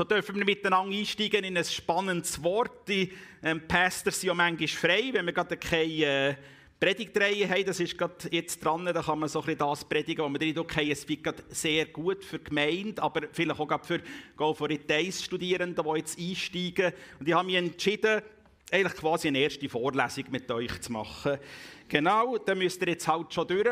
[0.00, 2.88] So dürfen wir miteinander einsteigen in ein spannendes Wort.
[2.88, 6.34] Die ähm, Pastors sind ja manchmal frei, wenn wir gerade keine äh,
[6.80, 7.66] Predigtreihe haben.
[7.66, 10.54] Das ist gerade jetzt dran, da kann man so ein bisschen das predigen, was wir
[10.54, 10.90] drin haben.
[10.90, 14.00] Es wird sehr gut für die Gemeinde, aber vielleicht auch für
[14.38, 16.94] Go for Studierende, die jetzt einsteigen.
[17.18, 18.22] Und ich habe mich entschieden,
[18.72, 21.36] eigentlich quasi eine erste Vorlesung mit euch zu machen.
[21.88, 23.68] Genau, da müsst ihr jetzt halt schon durch.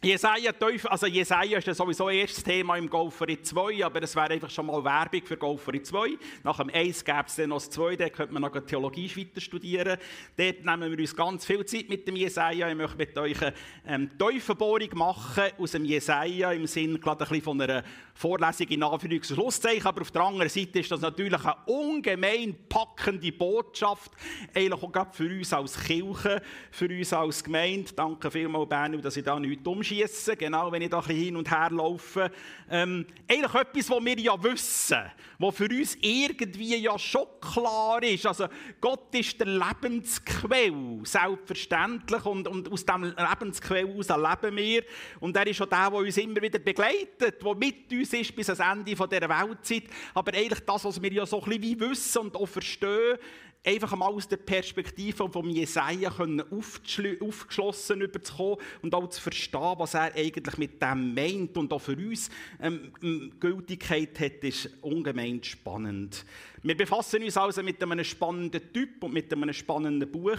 [0.00, 0.52] Jesaja,
[0.88, 4.66] also Jesaja ist ja sowieso erstes Thema im Golferi 2, aber das wäre einfach schon
[4.66, 6.18] mal Werbung für Golferi 2.
[6.42, 9.40] Nach dem 1 gäbe es dann noch das 2, da könnte man noch Theologie weiter
[9.40, 9.98] studieren.
[10.36, 12.68] Dort nehmen wir uns ganz viel Zeit mit dem Jesaja.
[12.68, 13.54] Ich möchte mit euch eine
[13.86, 17.84] ähm, Teufelbohrung machen aus dem Jesaja im Sinne gerade ein bisschen von einer
[18.14, 19.86] Vorlesung in Anführungs- und Schlusszeichen.
[19.86, 24.12] Aber auf der anderen Seite ist das natürlich eine ungemein packende Botschaft,
[24.54, 27.92] eigentlich auch gerade für uns als Kirche, für uns als Gemeinde.
[27.94, 31.36] Danke vielmals, Berno, dass ich da nichts umschaue schießen, genau, wenn ich da ein hin
[31.36, 32.30] und her laufe.
[32.70, 35.02] Ähm, eigentlich etwas, was wir ja wissen,
[35.38, 38.26] was für uns irgendwie ja schon klar ist.
[38.26, 38.46] Also
[38.80, 44.82] Gott ist der Lebensquell, selbstverständlich, und, und aus diesem Lebensquell heraus leben wir.
[45.20, 48.48] Und er ist auch der, der uns immer wieder begleitet, der mit uns ist bis
[48.48, 49.84] ans Ende dieser Weltzeit.
[50.14, 53.18] Aber eigentlich das, was wir ja so ein bisschen wie wissen und auch verstehen,
[53.64, 60.14] einfach mal aus der Perspektive von Jesaja aufgeschlossen überzukommen und auch zu verstehen, was er
[60.14, 62.28] eigentlich mit dem meint und auch für uns
[62.60, 62.92] ähm,
[63.38, 66.24] Gültigkeit hat, ist ungemein spannend.
[66.62, 70.38] Wir befassen uns also mit einem spannenden Typ und mit einem spannenden Buch.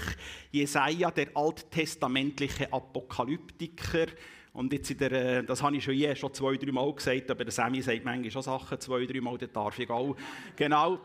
[0.51, 4.07] Jesaja, der alttestamentliche Apokalyptiker.
[4.53, 7.29] Und jetzt in der, äh, das habe ich schon, je, schon zwei, drei Mal gesagt,
[7.31, 10.15] aber der Sammy sagt manchmal schon Sachen zwei, drei Mal, das darf ich auch.
[10.55, 10.99] Genau.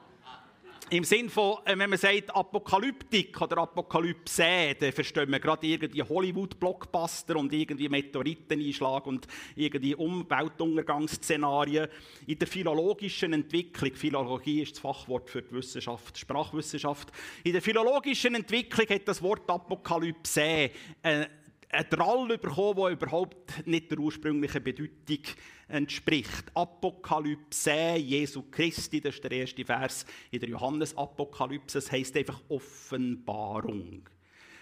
[0.90, 6.02] Im Sinne von, äh, wenn man sagt Apokalyptik oder Apokalypse, dann verstehen wir gerade irgendwie
[6.02, 11.88] Hollywood-Blockbuster und irgendwie Meteoriteneinschlag und irgendwie Umweltuntergangsszenarien.
[12.26, 17.12] In der philologischen Entwicklung, Philologie ist das Fachwort für die Wissenschaft, Sprachwissenschaft,
[17.44, 20.70] in der philologischen Entwicklung hat das Wort Apokalypse
[21.02, 21.26] äh,
[21.70, 25.24] einen Drall bekommen, der überhaupt nicht der ursprünglichen Bedeutung
[25.68, 26.44] entspricht.
[26.54, 34.08] Apokalypse Jesu Christi, das ist der erste Vers in der Johannes-Apokalypse, das heisst einfach Offenbarung.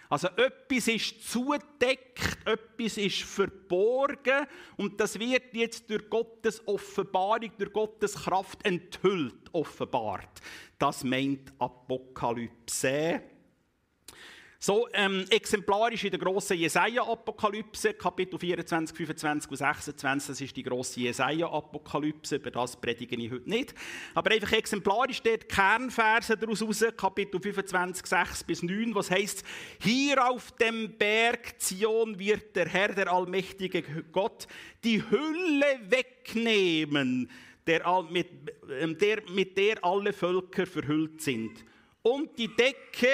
[0.09, 4.47] Also etwas ist zudeckt, etwas ist verborgen
[4.77, 10.41] und das wird jetzt durch Gottes Offenbarung, durch Gottes Kraft enthüllt, offenbart.
[10.79, 13.21] Das meint Apokalypse.
[14.59, 20.63] So ähm, exemplarisch in der grossen Jesaja-Apokalypse, Kapitel 24, 25 und 26, das ist die
[20.63, 23.75] grosse Jesaja-Apokalypse, über das predige ich heute nicht.
[24.15, 29.45] Aber einfach exemplarisch steht Kernverse daraus raus, Kapitel 25, 6 bis 9, was heißt:
[29.79, 34.47] Hier auf dem Berg Zion wird der Herr, der allmächtige Gott,
[34.83, 37.31] die Hülle wegnehmen,
[37.67, 38.29] der, mit,
[38.81, 41.63] ähm, der, mit der alle Völker verhüllt sind.
[42.03, 43.09] Und die Decke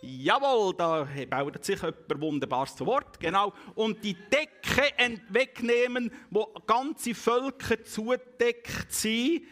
[0.00, 3.18] Jawohl, da baut sich jemand Wunderbares zu Wort.
[3.18, 3.52] Genau.
[3.74, 4.92] Und die Decke
[5.28, 9.42] wegnehmen, wo ganze Völker zudeckt sind.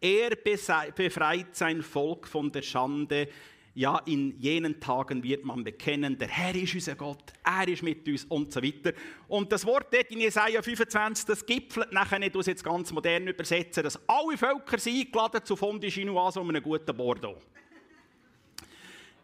[0.00, 3.28] Er befreit sein Volk von der Schande.
[3.74, 8.08] Ja, in jenen Tagen wird man bekennen, der Herr ist unser Gott, er ist mit
[8.08, 8.92] uns und so weiter.
[9.28, 13.84] Und das Wort dort in Jesaja 25, das gipfelt nachher nicht, jetzt ganz modern übersetzen,
[13.84, 17.38] dass alle Völker sind eingeladen zu Fondue Chinoise um einen guten Bordeaux.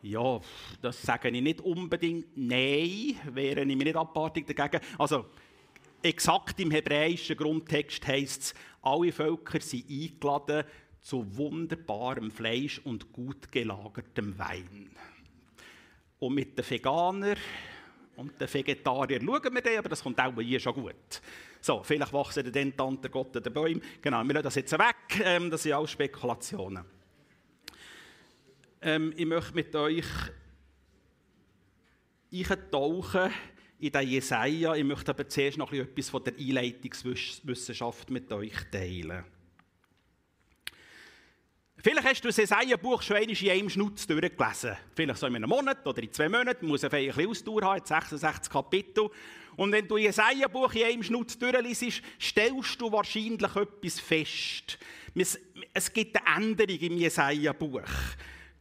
[0.04, 0.38] Ja,
[0.82, 2.36] das sage ich nicht unbedingt.
[2.36, 4.84] Nein, wäre ich mir nicht abartig dagegen.
[4.98, 5.24] Also,
[6.02, 10.64] exakt im hebräischen Grundtext heißt es, alle Völker sind eingeladen
[11.00, 14.90] zu wunderbarem Fleisch und gut gelagertem Wein.
[16.18, 17.38] Und mit den Veganern
[18.16, 21.22] und den Vegetariern schauen wir dann, aber das kommt auch hier schon gut.
[21.62, 23.80] So, vielleicht wachsen dann Tante Gott den Bäumen.
[24.02, 25.22] Genau, wir lassen das jetzt weg.
[25.24, 26.84] Ähm, das sind alles Spekulationen.
[28.86, 30.04] Ähm, ich möchte mit euch
[32.30, 33.32] eintauchen
[33.78, 34.74] in den Jesaja.
[34.74, 39.24] Ich möchte aber zuerst noch etwas von der Einleitungswissenschaft mit euch teilen.
[41.78, 44.76] Vielleicht hast du das Jesaja-Buch schon einmal in einem Schnutz durchgelesen.
[44.94, 46.66] Vielleicht so in einem Monat oder in zwei Monaten.
[46.66, 49.08] Man muss ein bisschen Ausdauer haben, 66 Kapitel.
[49.56, 54.78] Und wenn du Jesaja-Buch in einem Schnutz durchliest, stellst du wahrscheinlich etwas fest.
[55.72, 57.88] Es gibt eine Änderung im Jesaja-Buch.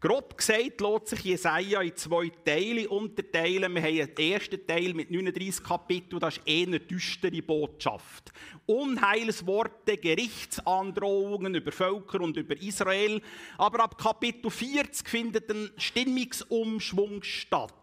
[0.04, 3.74] Grob gesagt lässt sich Jesaja in zwei Teile unterteilen.
[3.74, 8.34] Wir haben den ersten Teil mit 39 Kapiteln, das ist eine düstere Botschaft.
[8.66, 13.22] Unheilsworte, Gerichtsandrohungen über Völker und über Israel.
[13.58, 17.74] Aber ab Kapitel 40 findet ein Stimmungsumschwung statt.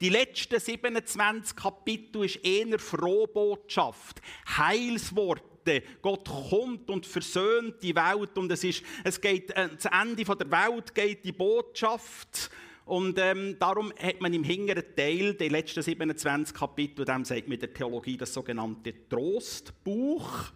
[0.00, 4.20] Die letzten 27 Kapitel ist eher Frohbotschaft,
[4.58, 5.82] Heilswort Worte.
[6.02, 10.50] Gott kommt und versöhnt die Welt und es, ist, es geht, äh, das Ende der
[10.50, 12.50] Welt geht die Botschaft
[12.84, 17.58] und ähm, darum hat man im hinteren Teil, die letzten 27 Kapitel, dem sagt man
[17.58, 20.52] der Theologie das sogenannte Trostbuch.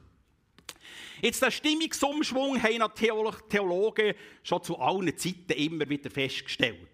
[1.23, 2.95] Jetzt der Stimmungsumschwung haben
[3.49, 6.87] Theologen schon zu allen Zeiten immer wieder festgestellt.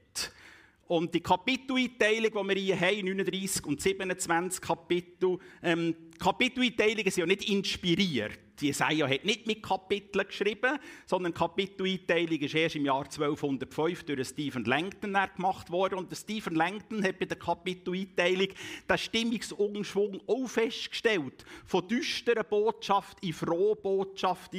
[0.86, 7.26] Und die Kapiteleinteilung, die wir hier haben, 39 und 27 Kapitel, ähm, Kapiteleinteilungen sind ja
[7.26, 8.38] nicht inspiriert.
[8.60, 14.28] Jesaja hat nicht mit Kapiteln geschrieben, sondern die Kapiteleinteilung ist erst im Jahr 1205 durch
[14.28, 15.98] Stephen Langton gemacht worden.
[15.98, 18.48] Und Stephen Langton hat bei der Kapiteleinteilung
[18.88, 21.44] den Stimmungsumschwung auch festgestellt.
[21.66, 24.52] Von düsterer Botschaft in frohe Botschaft.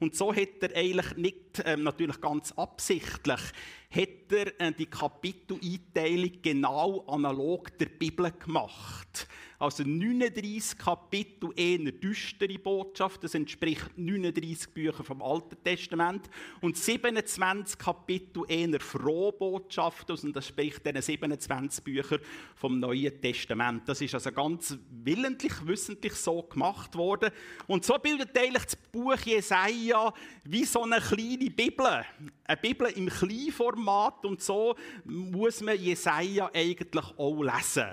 [0.00, 3.40] Und so hat er eigentlich nicht, ähm, natürlich ganz absichtlich,
[3.90, 9.26] hat er äh, die Kapiteleinteilung genau analog der Bibel gemacht.
[9.60, 16.30] Also 39 Kapitel eher düstere Botschaft, das entspricht 39 Bücher vom Alten Testament.
[16.60, 22.20] Und 27 Kapitel eher frohe Botschaft, und das spricht dann 27 Bücher
[22.54, 23.88] vom Neuen Testament.
[23.88, 27.30] Das ist also ganz willentlich, wissentlich so gemacht worden.
[27.66, 30.12] Und so bildet eigentlich das Buch Jesaja
[30.44, 32.04] wie so eine kleine Bibel.
[32.48, 34.74] Eine Bibel im Kleinformat und so
[35.04, 37.88] muss man Jesaja eigentlich auch lesen.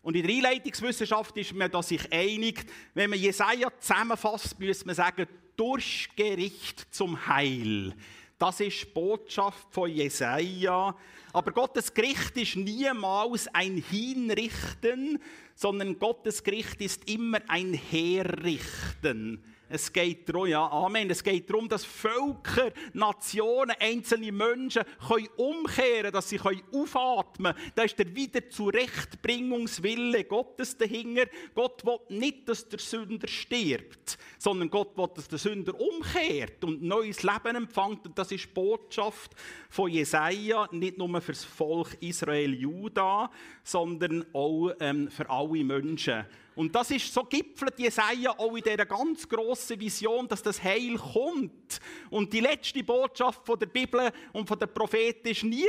[0.00, 2.64] Und in der Einleitungswissenschaft ist man da sich einig,
[2.94, 5.26] wenn man Jesaja zusammenfasst, müsste man sagen,
[5.56, 7.96] Durchgericht zum Heil.
[8.38, 10.94] Das ist die Botschaft von Jesaja.
[11.32, 15.20] Aber Gottes Gericht ist niemals ein Hinrichten,
[15.56, 19.42] sondern Gottes Gericht ist immer ein Herrichten.
[19.68, 21.10] Es geht darum, ja, Amen.
[21.10, 27.72] Es geht darum, dass Völker, Nationen, einzelne Menschen können umkehren dass sie können aufatmen können.
[27.74, 31.26] Da ist der Wiederzurechtbringungswille Gottes dahinter.
[31.54, 36.80] Gott will nicht, dass der Sünder stirbt, sondern Gott will, dass der Sünder umkehrt und
[36.82, 38.06] neues Leben empfängt.
[38.06, 39.32] Und das ist die Botschaft
[39.68, 43.32] von Jesaja, nicht nur für das Volk Israel-Juda,
[43.64, 46.24] sondern auch ähm, für alle Menschen.
[46.56, 50.96] Und das ist so gipfelt Jesaja auch in dieser ganz grossen Vision, dass das Heil
[50.96, 51.80] kommt.
[52.08, 55.68] Und die letzte Botschaft von der Bibel und von den Propheten ist nie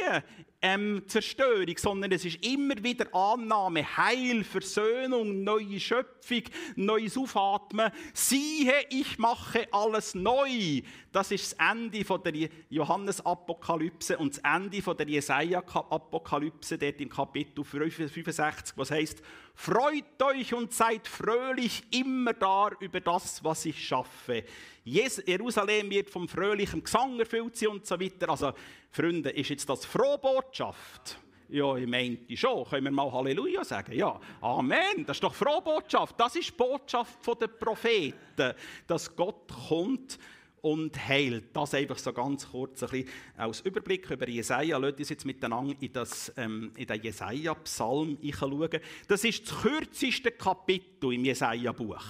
[0.62, 6.44] ähm, Zerstörung, sondern es ist immer wieder Annahme, Heil, Versöhnung, neue Schöpfung,
[6.75, 7.92] neues Aufatmen.
[8.13, 10.81] Siehe, ich mache alles neu.
[11.12, 17.10] Das ist das Ende von der Johannes-Apokalypse und das Ende von der Jesaja-Apokalypse, dort im
[17.10, 19.21] Kapitel 65, was heißt:
[19.53, 24.44] Freut euch und seid fröhlich immer da über das, was ich schaffe.
[24.88, 28.30] Jerusalem wird vom fröhlichen Gesang erfüllt und so weiter.
[28.30, 28.54] Also,
[28.92, 31.19] Freunde, ist jetzt das frohe Botschaft?
[31.50, 32.66] Ja, ich meinte schon.
[32.66, 33.94] Können wir mal Halleluja sagen?
[33.94, 35.06] Ja, Amen.
[35.06, 36.19] Das ist doch frohe Botschaft.
[36.19, 38.54] Das ist die Botschaft der Propheten,
[38.86, 40.19] dass Gott kommt
[40.62, 41.56] und heilt.
[41.56, 44.78] Das einfach so ganz kurz ein bisschen als Überblick über Jesaja.
[44.78, 48.69] Lasst uns jetzt miteinander in, das, ähm, in den Jesaja-Psalm schauen.
[49.07, 52.04] Das ist das kürzeste Kapitel im Jesaja-Buch.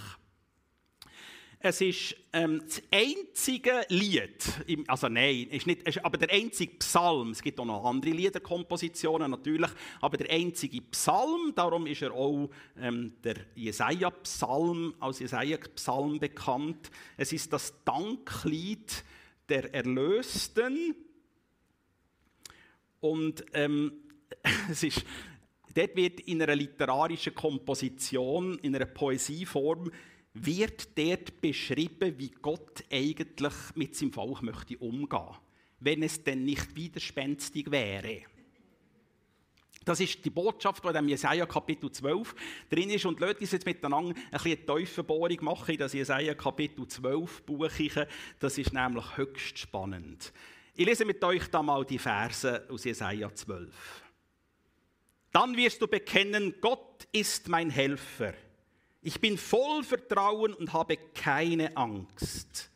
[1.69, 4.41] Es ist ähm, das einzige Lied,
[4.87, 9.29] also nein, ist nicht, ist aber der einzige Psalm, es gibt auch noch andere Liederkompositionen
[9.29, 9.69] natürlich,
[9.99, 12.49] aber der einzige Psalm, darum ist er auch
[12.79, 16.89] ähm, der Jesaja-Psalm, als Jesaja-Psalm bekannt.
[17.17, 19.03] Es ist das Danklied
[19.49, 20.95] der Erlösten
[23.01, 23.91] und ähm,
[24.71, 25.03] es ist,
[25.75, 29.91] dort wird in einer literarischen Komposition, in einer Poesieform,
[30.45, 35.35] wird dort beschrieben, wie Gott eigentlich mit seinem Volk möchte umgehen,
[35.79, 38.23] wenn es denn nicht widerspenstig wäre.
[39.87, 42.35] Das ist die Botschaft, die in Jesaja Kapitel 12
[42.69, 43.05] drin ist.
[43.05, 47.71] Und lasst uns jetzt miteinander ein bisschen Teufelbohrung machen in das Jesaja Kapitel 12 Buch.
[48.37, 50.33] Das ist nämlich höchst spannend.
[50.75, 53.73] Ich lese mit euch da mal die Verse aus Jesaja 12.
[55.31, 58.33] Dann wirst du bekennen, Gott ist mein Helfer.
[59.07, 62.69] Ich bin voll Vertrauen und habe keine Angst.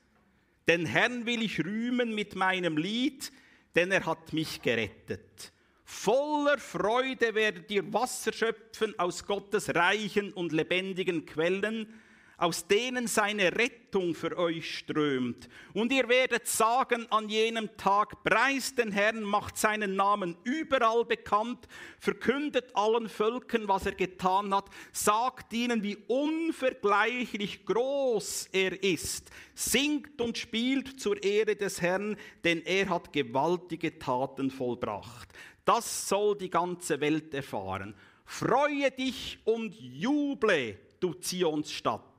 [0.66, 3.34] Den Herrn will ich rühmen mit meinem Lied,
[3.76, 5.52] denn er hat mich gerettet.
[5.84, 12.02] Voller Freude werdet ihr Wasser schöpfen aus Gottes reichen und lebendigen Quellen
[12.42, 15.48] aus denen seine Rettung für euch strömt.
[15.76, 21.68] Und ihr werdet sagen an jenem Tag, preist den Herrn, macht seinen Namen überall bekannt,
[22.00, 30.20] verkündet allen Völkern, was er getan hat, sagt ihnen, wie unvergleichlich groß er ist, singt
[30.20, 35.30] und spielt zur Ehre des Herrn, denn er hat gewaltige Taten vollbracht.
[35.64, 37.94] Das soll die ganze Welt erfahren.
[38.26, 42.11] Freue dich und juble, du Zionsstadt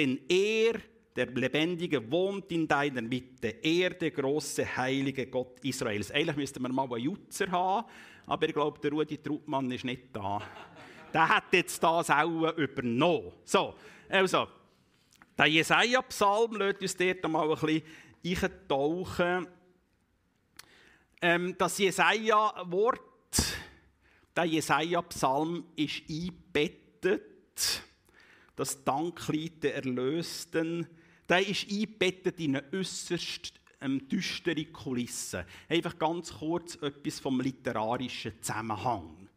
[0.00, 0.80] denn er
[1.14, 6.10] der Lebendige wohnt in deiner Mitte, er, der große, heilige Gott Israels.
[6.10, 7.86] Eigentlich müssten wir mal einen Jutzer haben,
[8.26, 10.40] aber ich glaube, der Rudi Truppmann ist nicht da.
[11.12, 13.32] Der hat jetzt das auch übernommen.
[13.44, 13.74] So,
[14.08, 14.46] also,
[15.36, 17.82] der Jesaja-Psalm lässt uns dort mal ein
[18.22, 19.48] bisschen eintauchen.
[21.20, 23.00] Ähm, das Jesaja-Wort,
[24.34, 27.29] der Jesaja-Psalm ist eingebettet.
[28.60, 30.86] Das Danklied der Erlösten,
[31.26, 35.46] der ist eingebettet in eine äußerst ähm, düstere Kulisse.
[35.66, 39.30] Einfach ganz kurz etwas vom literarischen Zusammenhang.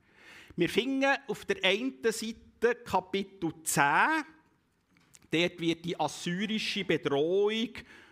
[0.58, 3.84] Wir finden auf der einen Seite Kapitel 10,
[5.32, 7.70] Dort wird die assyrische Bedrohung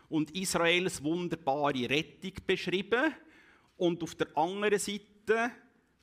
[0.07, 3.13] und Israels wunderbare Rettung beschrieben.
[3.75, 5.51] Und auf der anderen Seite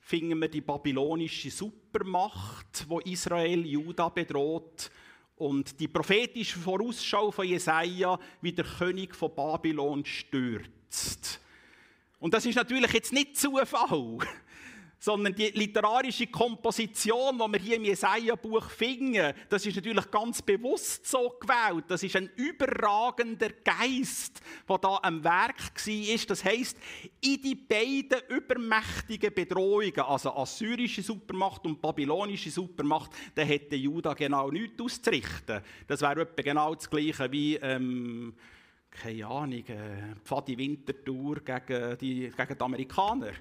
[0.09, 4.89] finden wir die babylonische Supermacht, wo Israel Juda bedroht.
[5.35, 11.39] Und die prophetische Vorausschau von Jesaja, wie der König von Babylon stürzt.
[12.19, 14.17] Und das ist natürlich jetzt nicht Zufall
[14.99, 21.07] sondern die literarische Komposition, die wir hier im Jesaja-Buch finden, das ist natürlich ganz bewusst
[21.07, 21.85] so gewählt.
[21.87, 26.25] Das ist ein überragender Geist, der da am Werk war.
[26.27, 26.77] Das heißt,
[27.21, 34.51] in die beiden übermächtigen Bedrohungen, also assyrische Supermacht und babylonische Supermacht, da hätte Juda genau
[34.51, 35.61] nichts auszurichten.
[35.87, 38.33] Das wäre etwa genau das Gleiche wie ähm,
[38.91, 43.31] keine Ahnung, äh, Pfadi Wintertour gegen die, gegen die Amerikaner.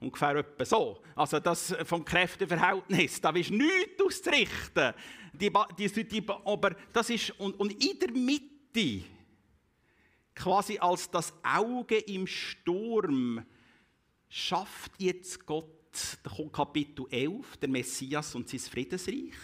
[0.00, 1.02] Ungefähr etwa so.
[1.16, 4.94] Also das vom Kräfteverhältnis, da ist nichts auszurichten.
[5.32, 9.04] Die, die, die, aber das ist, und, und in der Mitte,
[10.34, 13.44] quasi als das Auge im Sturm,
[14.28, 15.66] schafft jetzt Gott,
[16.22, 19.34] da kommt Kapitel 11, der Messias und sein Friedensreich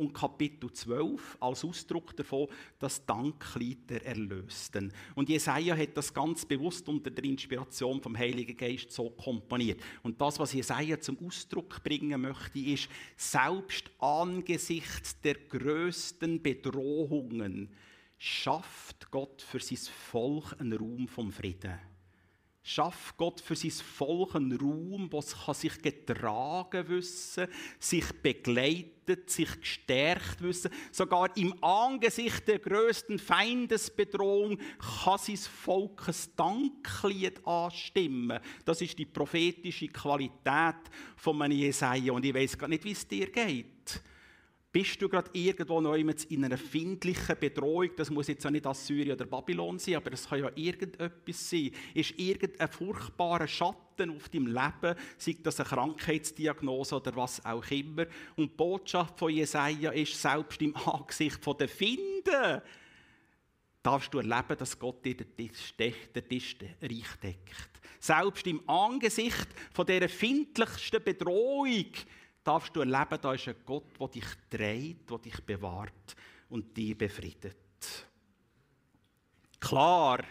[0.00, 4.92] und Kapitel 12 als Ausdruck davon das Danklied der Erlösten.
[5.14, 9.80] Und Jesaja hat das ganz bewusst unter der Inspiration vom Heiligen Geist so komponiert.
[10.02, 17.68] Und das, was Jesaja zum Ausdruck bringen möchte, ist, selbst angesichts der größten Bedrohungen
[18.18, 21.89] schafft Gott für sein Volk einen Raum vom Frieden
[22.62, 27.48] schafft Gott für sein Volk einen Raum, wo es sich getragen wissen,
[27.78, 30.70] sich begleitet, sich gestärkt wissen.
[30.92, 34.58] Sogar im Angesicht der größten Feindesbedrohung
[35.04, 38.40] kann sein Volk ein Danklied anstimmen.
[38.64, 40.76] Das ist die prophetische Qualität
[41.16, 42.12] von Jesaja.
[42.12, 44.02] Und ich weiß gar nicht, wie es dir geht.
[44.72, 47.90] Bist du gerade irgendwo neu in einer findlichen Bedrohung?
[47.96, 51.72] Das muss jetzt auch nicht Assyrien oder Babylon sein, aber es kann ja irgendetwas sein.
[51.92, 58.06] Ist irgendein furchtbarer Schatten auf deinem Leben, sei das eine Krankheitsdiagnose oder was auch immer.
[58.36, 62.62] Und die Botschaft von Jesaja ist, selbst im Angesicht der Finden
[63.82, 67.80] darfst du erleben, dass Gott dir den Tisch, den Tisch reich deckt.
[67.98, 71.86] Selbst im Angesicht von dieser findlichsten Bedrohung
[72.44, 76.16] darfst du erleben, da ist ein Gott, der dich trägt, der dich bewahrt
[76.48, 77.56] und dich befriedet.
[79.60, 80.24] Klar,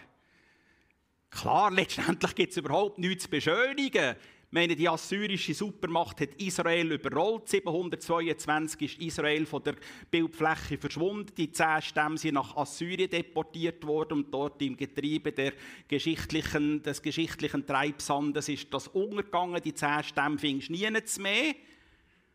[1.30, 4.16] klar, letztendlich gibt es überhaupt nichts zu beschönigen.
[4.50, 7.48] Ich meine, die assyrische Supermacht hat Israel überrollt.
[7.48, 9.76] 722 ist Israel von der
[10.10, 11.32] Bildfläche verschwunden.
[11.36, 15.52] Die zehn Stämme sind nach Assyrien deportiert worden und dort im Getriebe der
[15.86, 19.62] geschichtlichen, des geschichtlichen Treibsandes ist das untergegangen.
[19.62, 20.90] Die zehn Stämme findest du nie
[21.20, 21.54] mehr.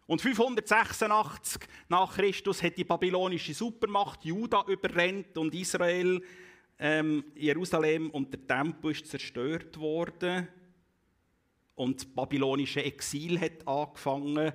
[0.07, 6.21] Und 586 nach Christus hat die babylonische Supermacht Juda überrennt und Israel,
[6.77, 10.47] ähm, Jerusalem und der Tempel ist zerstört worden.
[11.74, 14.53] Und das babylonische Exil hat angefangen.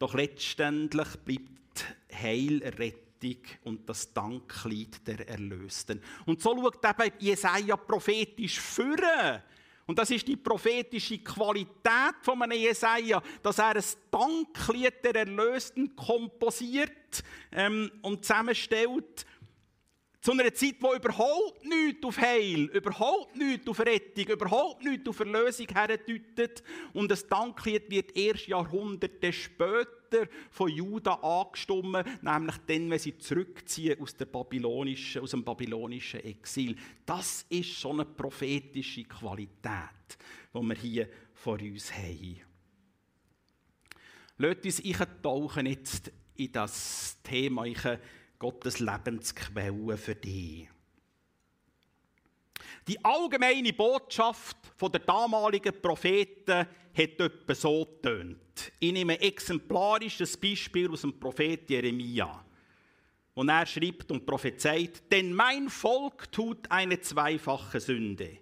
[0.00, 6.02] Doch letztendlich bleibt Heil, Rettung und das Danklied der Erlösten.
[6.26, 9.42] Und so schaut eben Jesaja prophetisch führen
[9.86, 15.94] und das ist die prophetische Qualität von einem Jesaja, dass er ein Danklied der Erlösten
[15.96, 19.26] komposiert ähm, und zusammenstellt.
[20.22, 25.18] Zu einer Zeit, wo überhaupt nichts auf Heil, überhaupt nichts auf Rettung, überhaupt nichts auf
[25.18, 26.62] Erlösung herdeutet.
[26.92, 34.00] Und das Danklied wird erst Jahrhunderte später von Juda angestimmt, nämlich dann, wenn sie zurückziehen
[34.00, 36.76] aus, der babylonischen, aus dem babylonischen Exil.
[37.04, 40.18] Das ist schon eine prophetische Qualität,
[40.54, 42.40] die wir hier vor uns haben.
[44.38, 47.64] Lasst uns eintauchen jetzt in das Thema.
[47.64, 47.82] Ich
[48.42, 50.68] Gottes Lebensquelle für dich.
[52.88, 58.72] Die allgemeine Botschaft der damaligen Propheten hat etwa so getönt.
[58.80, 62.44] Ich nehme ein exemplarisches Beispiel aus dem Prophet Jeremia.
[63.36, 68.38] wo er schreibt und prophezeit, denn mein Volk tut eine zweifache Sünde.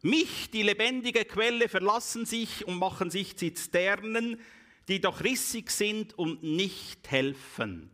[0.00, 4.40] Mich, die lebendige Quelle, verlassen sich und machen sich Zisternen,
[4.88, 7.90] die doch rissig sind und nicht helfen.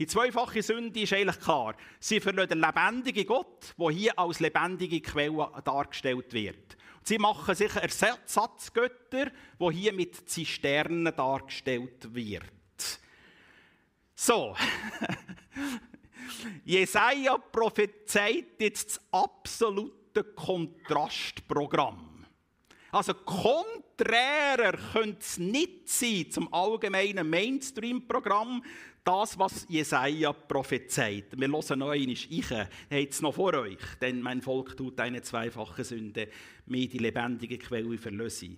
[0.00, 1.74] Die zweifache Sünde ist eigentlich klar.
[1.98, 6.78] Sie verlassen den lebendigen Gott, der hier als lebendige Quelle dargestellt wird.
[7.02, 12.50] Sie machen sich Ersatzgötter, wo hier mit Zisternen dargestellt wird.
[14.14, 14.56] So,
[16.64, 22.09] Jesaja prophezeit jetzt das absolute Kontrastprogramm.
[22.92, 28.62] Also konträrer könnte es nicht sein zum allgemeinen Mainstream-Programm,
[29.04, 31.38] das, was Jesaja prophezeit.
[31.38, 35.22] Wir hören noch einmal, ich habe es noch vor euch, denn mein Volk tut eine
[35.22, 36.28] zweifache Sünde,
[36.66, 38.50] mir die lebendige Quelle verlöse.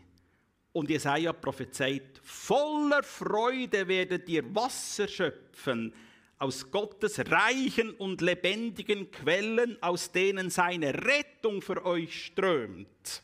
[0.72, 5.92] Und Jesaja prophezeit, voller Freude werdet ihr Wasser schöpfen
[6.38, 13.22] aus Gottes reichen und lebendigen Quellen, aus denen seine Rettung für euch strömt.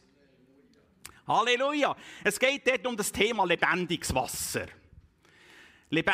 [1.28, 1.94] Halleluja!
[2.24, 4.66] Es geht dort um das Thema lebendiges Wasser.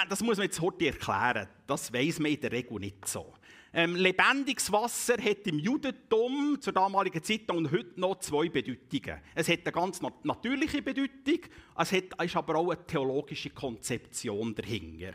[0.09, 1.49] Das muss man jetzt heute erklären.
[1.69, 3.33] Das weiß man in der Regel nicht so.
[3.73, 9.21] Ähm, lebendiges Wasser hat im Judentum zur damaligen Zeit und heute noch zwei Bedeutungen.
[9.37, 11.41] Es hat eine ganz natürliche Bedeutung,
[11.77, 15.15] es hat, ist aber auch eine theologische Konzeption dahinter.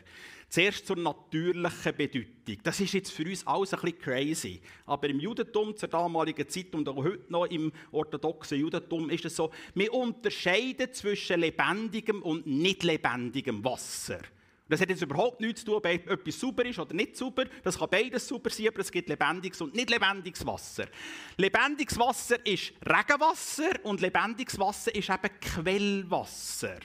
[0.50, 2.58] Zuerst zur natürlichen Bedeutung.
[2.64, 4.62] Das ist jetzt für uns alles ein bisschen crazy.
[4.88, 9.36] Aber im Judentum zur damaligen Zeit und auch heute noch im orthodoxen Judentum ist es
[9.36, 14.20] so, wir unterscheiden zwischen lebendigem und nicht lebendigem Wasser.
[14.68, 17.46] Das hat jetzt überhaupt nichts zu tun, ob etwas sauber ist oder nicht sauber.
[17.64, 20.88] Das kann beides sauber sein, aber es gibt lebendiges und nicht lebendiges Wasser.
[21.38, 26.80] Lebendiges Wasser ist Regenwasser und lebendiges Wasser ist eben Quellwasser.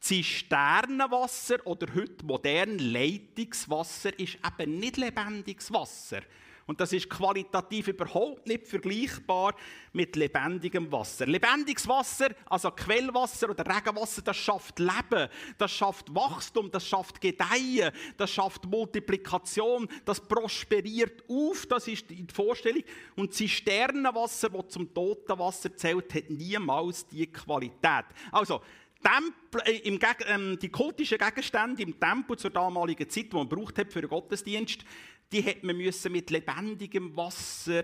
[0.00, 6.22] Zisternenwasser oder heute modern Leitungswasser ist eben nicht lebendiges Wasser.
[6.70, 9.56] Und das ist qualitativ überhaupt nicht vergleichbar
[9.92, 11.26] mit lebendigem Wasser.
[11.26, 17.90] Lebendiges Wasser, also Quellwasser oder Regenwasser, das schafft Leben, das schafft Wachstum, das schafft Gedeihen,
[18.16, 22.84] das schafft Multiplikation, das prosperiert auf, das ist die Vorstellung.
[23.16, 28.04] Und Zisternenwasser, das zum toten Wasser zählt, hat niemals die Qualität.
[28.30, 28.62] Also,
[29.02, 33.78] Tempel, äh, im, ähm, die kultischen Gegenstände im Tempel zur damaligen Zeit, die man braucht
[33.78, 34.84] hat für den Gottesdienst,
[35.32, 37.82] die hat man müssen mit lebendigem Wasser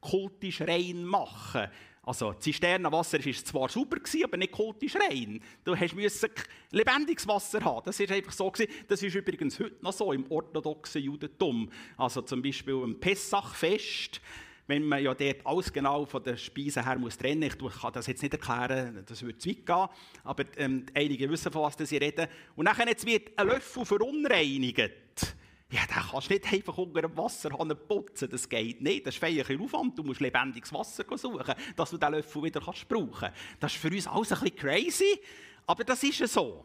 [0.00, 1.68] kultisch rein machen.
[2.06, 5.40] Also Zisternenwasser war zwar super aber nicht kultisch rein.
[5.64, 6.28] Du musst
[6.70, 7.82] lebendiges Wasser haben.
[7.86, 8.52] Das ist einfach so
[8.86, 11.70] Das ist übrigens heute noch so im orthodoxen Judentum.
[11.96, 14.20] Also zum Beispiel im Pessachfest
[14.66, 17.74] wenn man ja dort alles genau von der Speise her muss trennen muss.
[17.74, 19.88] Ich kann das jetzt nicht erklären, das würde zu weit gehen,
[20.24, 22.26] aber ähm, einige wissen, von was sie reden.
[22.56, 25.36] Und dann jetzt wird ein Löffel verunreinigt.
[25.70, 29.06] Ja, den kannst du nicht einfach unter dem Wasserhahn putzen, das geht nicht.
[29.06, 32.88] Das ist ein Aufwand, du musst lebendiges Wasser suchen, dass du diesen Löffel wieder kannst
[32.88, 33.36] brauchen kannst.
[33.58, 35.20] Das ist für uns alles ein bisschen crazy,
[35.66, 36.64] aber das ist so.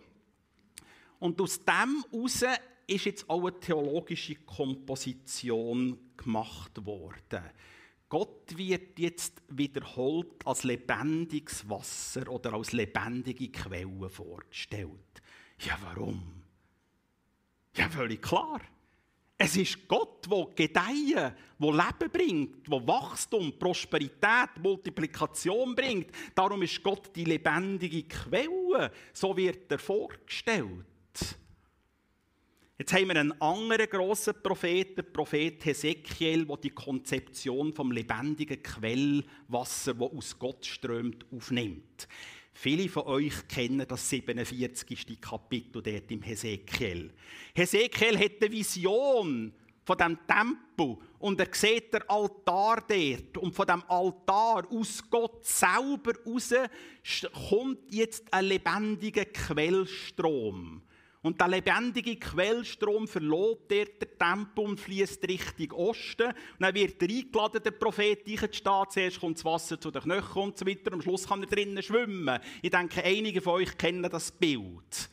[1.17, 2.43] Und aus dem heraus
[2.87, 7.43] ist jetzt auch eine theologische Komposition gemacht worden.
[8.09, 15.21] Gott wird jetzt wiederholt als lebendiges Wasser oder als lebendige Quelle vorgestellt.
[15.59, 16.41] Ja, warum?
[17.75, 18.61] Ja, völlig klar.
[19.37, 26.09] Es ist Gott, der Gedeihen, der Leben bringt, der Wachstum, Prosperität, Multiplikation bringt.
[26.35, 28.91] Darum ist Gott die lebendige Quelle.
[29.13, 30.85] So wird er vorgestellt.
[32.81, 38.63] Jetzt haben wir einen anderen grossen Propheten, den Prophet Hesekiel, der die Konzeption vom lebendigen
[38.63, 42.07] Quellwasser, das aus Gott strömt, aufnimmt.
[42.53, 45.19] Viele von euch kennen das 47.
[45.19, 47.11] Kapitel dort im Hesekiel.
[47.53, 53.67] Hesekiel hat eine Vision von dem Tempel und er sieht den Altar dort und von
[53.67, 56.53] dem Altar aus Gott selber raus
[57.49, 60.81] kommt jetzt ein lebendiger Quellstrom.
[61.21, 66.27] Und der lebendige Quellstrom verlässt der Tempel und fließt Richtung Osten.
[66.27, 68.85] Und dann wird er eingeladen, der Prophet einzustehen.
[68.89, 70.93] Zuerst kommt das Wasser zu den Knöcheln und so weiter.
[70.93, 72.39] Am Schluss kann er drinnen schwimmen.
[72.61, 75.09] Ich denke, einige von euch kennen das Bild.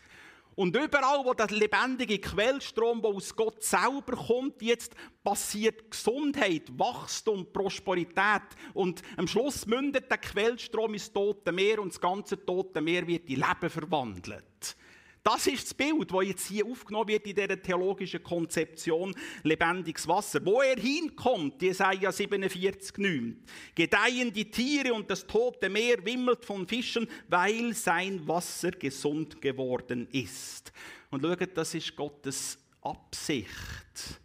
[0.54, 7.52] Und überall, wo der lebendige Quellstrom, der aus Gott selber kommt, jetzt passiert Gesundheit, Wachstum,
[7.52, 8.42] Prosperität.
[8.72, 13.28] Und am Schluss mündet der Quellstrom ins Tote Meer und das ganze Tote Meer wird
[13.28, 14.76] in Leben verwandelt.
[15.26, 19.12] Das ist das Bild, das jetzt hier aufgenommen wird in dieser theologischen Konzeption
[19.42, 20.38] lebendiges Wasser.
[20.46, 23.36] Wo er hinkommt, Jesaja 47, 9.
[23.74, 30.06] Gedeihen die Tiere und das tote Meer wimmelt von Fischen, weil sein Wasser gesund geworden
[30.12, 30.72] ist.
[31.10, 34.20] Und schaut, das ist Gottes Absicht.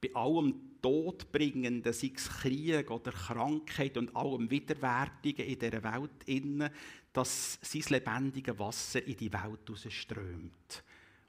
[0.00, 6.26] bei allem Todbringenden, sei es Krieg oder Krankheit und allem Widerwärtigen in dieser Welt,
[7.16, 10.84] dass sein lebendiges Wasser in die Welt strömt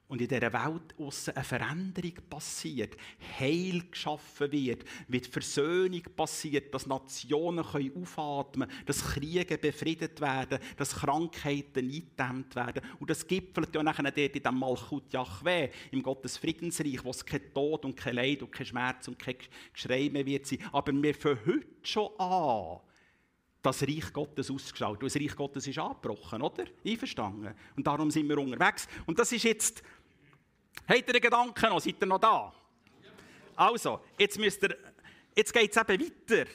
[0.08, 2.96] und in dieser Welt aussen eine Veränderung passiert,
[3.38, 10.58] Heil geschaffen wird, wird Versöhnung passiert, dass Nationen können aufatmen können, dass Kriege befriedet werden,
[10.76, 12.82] dass Krankheiten eingedämmt werden.
[12.98, 17.24] Und das gipfelt ja nachher dort in dem Malchut Yahweh, im Gottes Friedensreich, wo es
[17.24, 19.36] kein Tod und kein Leid und kein Schmerz und kein
[19.74, 20.58] Geschrei mehr wird sein.
[20.72, 22.80] Aber wir fangen heute schon an,
[23.68, 25.02] das Reich Gottes ausgeschaut.
[25.02, 26.64] Und das Reich Gottes ist angebrochen, oder?
[26.84, 27.54] Einverstanden.
[27.76, 28.88] Und darum sind wir unterwegs.
[29.06, 29.82] Und das ist jetzt
[30.88, 31.80] Habt ihr einen Gedanken noch?
[31.80, 32.52] Seid ihr noch da?
[33.56, 34.74] Also, jetzt, müsst ihr,
[35.36, 36.50] jetzt geht es eben weiter,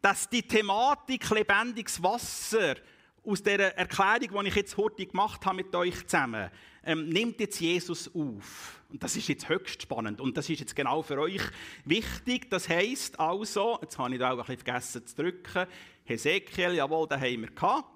[0.00, 2.76] dass die Thematik lebendiges Wasser
[3.24, 6.48] aus der Erklärung, die ich jetzt heute gemacht habe mit euch zusammen,
[6.84, 8.80] ähm, nimmt jetzt Jesus auf.
[8.88, 11.42] Und das ist jetzt höchst spannend und das ist jetzt genau für euch
[11.84, 12.48] wichtig.
[12.48, 15.66] Das heißt also, jetzt habe ich da auch ein bisschen vergessen zu drücken,
[16.06, 17.88] Hesekiel, jawohl, da haben wir gehabt.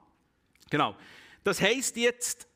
[0.68, 0.96] Genau.
[1.42, 2.50] Das heißt jetzt,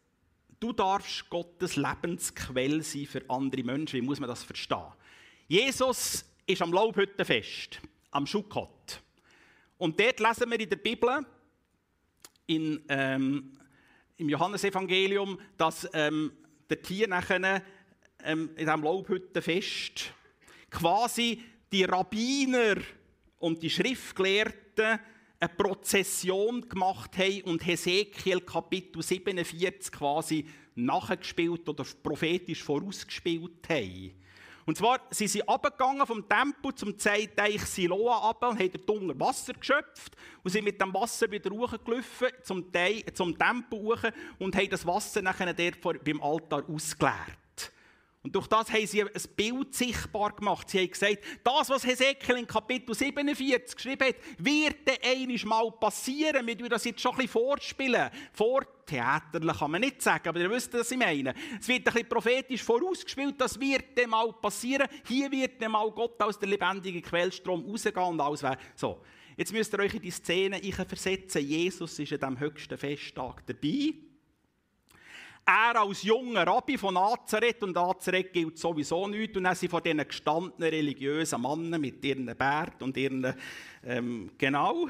[0.64, 4.00] Du darfst Gottes Lebensquelle sein für andere Menschen.
[4.00, 4.94] Wie muss man das verstehen?
[5.46, 9.02] Jesus ist am Laubhüttenfest, am Schukkot.
[9.76, 11.26] Und dort lesen wir in der Bibel,
[12.46, 13.58] in, ähm,
[14.16, 16.32] im Johannesevangelium, dass ähm,
[16.70, 17.62] der Tier nachher
[18.22, 20.14] ähm, in diesem Laubhüttenfest
[20.70, 22.76] quasi die Rabbiner
[23.38, 24.98] und die Schriftgelehrten
[25.40, 34.12] eine Prozession gemacht haben und Hesekiel Kapitel 47 quasi nachgespielt oder prophetisch vorausgespielt haben.
[34.66, 39.52] Und zwar sind sie abgegangen vom Tempel zum Zeitteich Siloa ab und haben dort Wasser
[39.52, 42.72] geschöpft und sind mit dem Wasser wieder hochgelaufen zum,
[43.12, 47.43] zum Tempel und haben das Wasser nachher dort beim Altar ausgeleert.
[48.24, 50.70] Und durch das haben sie ein Bild sichtbar gemacht.
[50.70, 56.46] Sie haben gesagt, das, was Hesekiel in Kapitel 47 geschrieben hat, wird einmal mal passieren.
[56.46, 58.10] Wir das jetzt schon ein bisschen vorspielen.
[58.32, 61.34] Vortheaterlich kann man nicht sagen, aber ihr wisst, was ich meine.
[61.60, 64.88] Es wird ein bisschen prophetisch vorausgespielt, das wird mal passieren.
[65.06, 69.02] Hier wird mal Gott aus der lebendigen Quellstrom rausgehen und alles wäre so.
[69.36, 71.46] Jetzt müsst ihr euch in die Szene versetzen.
[71.46, 73.92] Jesus ist an diesem höchsten Festtag dabei.
[75.46, 79.82] Er als junger Rabbi von Nazareth, und Nazareth gilt sowieso nicht, und er sind von
[79.82, 83.34] diesen gestandenen religiösen Männern mit ihren Bärten und ihren,
[83.84, 84.88] ähm, genau.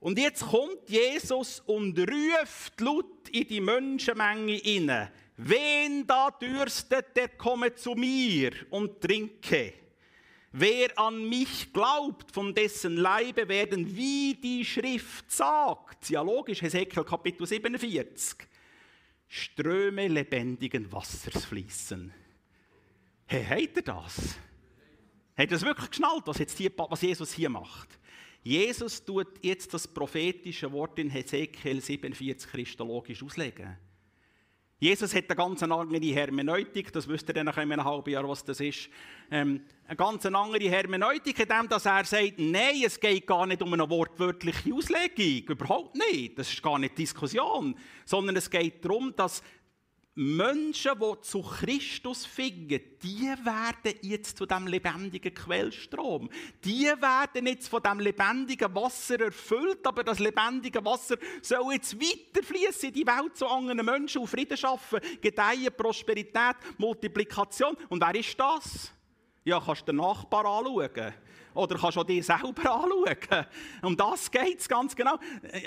[0.00, 5.12] Und jetzt kommt Jesus und ruft laut in die Menschenmenge inne.
[5.36, 9.74] Wen da dürstet, der komme zu mir und trinke.
[10.50, 17.04] Wer an mich glaubt, von dessen Leibe werden, wie die Schrift sagt, ja logisch, Hesekiel
[17.04, 18.47] Kapitel 47,
[19.28, 22.12] Ströme lebendigen Wassers fließen.
[23.26, 24.38] Hey, habt ihr das?
[25.36, 27.98] Habt ihr das wirklich geschnallt, was, jetzt hier, was Jesus hier macht?
[28.42, 33.76] Jesus tut jetzt das prophetische Wort in Hesekiel 47 christologisch auslegen.
[34.80, 38.44] Jesus hat eine ganz andere Hermeneutik, das wisst ihr dann nach einem halben Jahr, was
[38.44, 38.88] das ist.
[39.28, 43.60] Ähm, eine ganz andere Hermeneutik, in dem, dass er sagt, nein, es geht gar nicht
[43.60, 49.12] um eine wortwörtliche Auslegung, überhaupt nicht, das ist gar nicht Diskussion, sondern es geht darum,
[49.16, 49.42] dass
[50.20, 56.28] Menschen, die zu Christus finden, die werden jetzt zu dem lebendigen Quellstrom.
[56.64, 62.88] Die werden jetzt von dem lebendigen Wasser erfüllt, aber das lebendige Wasser soll jetzt weiterfließen
[62.88, 67.76] in die Welt zu anderen Menschen und Frieden schaffen, Gedeihen, Prosperität, Multiplikation.
[67.88, 68.92] Und wer ist das?
[69.44, 71.14] Ja, kannst du den Nachbar anschauen.
[71.58, 73.46] Oder kannst du dich selber anschauen.
[73.82, 75.18] Um das geht es ganz genau.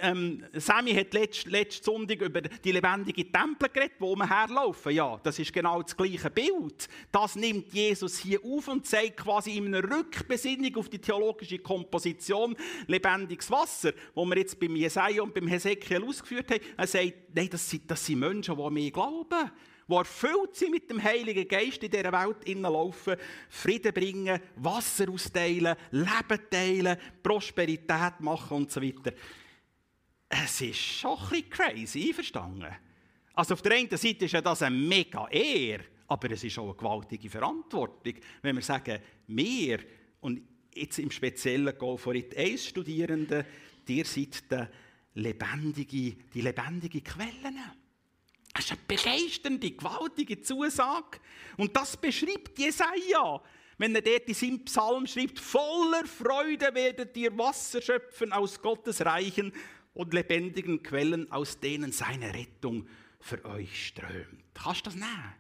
[0.02, 4.94] Ähm, Sammy hat letzte, letzte Sonntag über die lebendige Tempel geredet, wo wir herlaufen.
[4.94, 6.88] Ja, das ist genau das gleiche Bild.
[7.12, 12.56] Das nimmt Jesus hier auf und zeigt quasi in einer Rückbesinnung auf die theologische Komposition
[12.88, 16.62] lebendiges Wasser, wo wir jetzt beim Jesaja und beim Hesekiel ausgeführt haben.
[16.78, 19.52] Er sagt, nein, das sind, das sind Menschen, die mir glauben
[19.92, 23.16] die erfüllt sind mit dem Heiligen Geist in dieser Welt laufen,
[23.50, 29.14] Frieden bringen, Wasser austeilen, Leben teilen, Prosperität machen und so weiter.
[30.30, 32.74] Es ist schon ein bisschen crazy, verstanden?
[33.34, 36.66] Also auf der einen Seite ist ja das eine mega Ehre, aber es ist auch
[36.66, 39.80] eine gewaltige Verantwortung, wenn wir sagen, wir,
[40.22, 40.42] und
[40.74, 43.46] jetzt im Speziellen Golforit 1 Studierenden,
[43.88, 44.66] ihr seid die
[45.16, 47.81] lebendige, die lebendige Quellen.
[48.54, 51.20] Das ist eine begeisternde, gewaltige Zusage.
[51.58, 53.42] Und das beschreibt Jesaja,
[53.78, 59.06] wenn er dort in seinem Psalm schreibt: Voller Freude werdet ihr Wasser schöpfen aus Gottes
[59.06, 59.54] reichen
[59.94, 62.88] und lebendigen Quellen, aus denen seine Rettung
[63.20, 64.44] für euch strömt.
[64.54, 65.34] Kannst du das nehmen?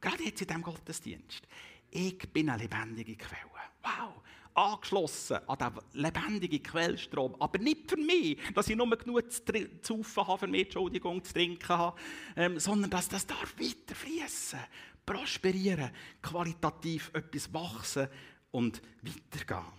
[0.00, 1.42] Gerade jetzt in diesem Gottesdienst.
[1.90, 3.42] Ich bin eine lebendige Quelle.
[3.82, 4.22] Wow!
[4.58, 7.36] Angeschlossen an den lebendigen Quellstrom.
[7.38, 11.32] Aber nicht für mich, dass ich nur genug zu saufen habe, für mich, Entschuldigung, zu
[11.32, 11.96] trinken habe,
[12.36, 14.58] ähm, sondern dass das darf weiter fließen,
[15.06, 15.90] prosperieren,
[16.20, 18.08] qualitativ etwas wachsen
[18.50, 19.72] und weitergehen.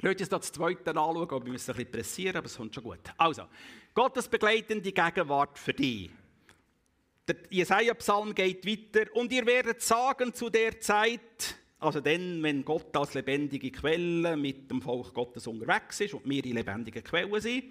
[0.00, 2.84] Lasst uns das zweite anschauen, aber wir müssen ein bisschen pressieren, aber es kommt schon
[2.84, 3.00] gut.
[3.16, 3.42] Also,
[3.94, 6.10] Gottes begleitende Gegenwart für dich.
[7.26, 9.14] Der Jesaja-Psalm geht weiter.
[9.14, 14.70] Und ihr werdet sagen zu der Zeit, also dann, wenn Gott als lebendige Quelle mit
[14.70, 17.64] dem Volk Gottes unterwegs ist und wir die lebendige Quelle sind,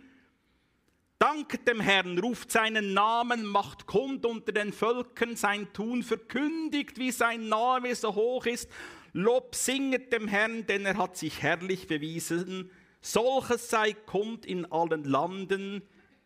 [1.21, 7.11] Dankt dem Herrn, ruft seinen Namen, macht kund unter den Völkern sein Tun, verkündigt, wie
[7.11, 8.67] sein Name so hoch ist.
[9.13, 12.71] Lob singet dem Herrn, denn er hat sich herrlich bewiesen.
[13.01, 15.83] Solches sei kund in allen Landen.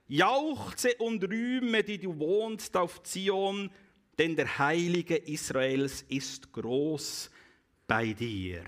[0.08, 3.72] Jauchze und rühme, die du wohnst auf Zion,
[4.18, 7.32] denn der Heilige Israels ist groß
[7.88, 8.64] bei dir.